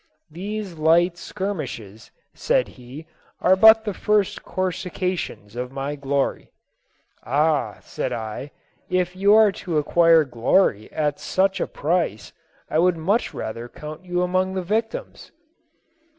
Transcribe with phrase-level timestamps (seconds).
[0.31, 3.05] 'These light skirmishes,' said he,'
[3.43, 6.49] are but the first coruscations of my glory.'"
[7.23, 8.49] 'Ah,' said I,'
[8.99, 12.33] if you are to acquire glory at such a price,
[12.67, 15.31] I would much rather count you among the victims.'